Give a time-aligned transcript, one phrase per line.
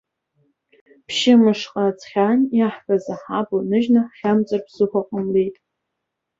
[1.05, 5.55] Ԥшьымшҟа ҵхьан, иаҳкыз аҳабла ныжьны ҳхьамҵыр ԥсыхәа ҟамлеит.